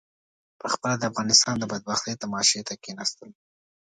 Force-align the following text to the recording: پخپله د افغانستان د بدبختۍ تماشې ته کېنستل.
پخپله 0.61 0.95
د 0.99 1.03
افغانستان 1.11 1.55
د 1.59 1.63
بدبختۍ 1.71 2.13
تماشې 2.21 2.59
ته 2.67 2.73
کېنستل. 2.83 3.29